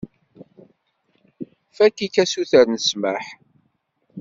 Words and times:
Fakk-ik 1.77 2.15
asuter 2.23 2.65
n 2.69 2.75
ssmaḥ. 2.81 3.25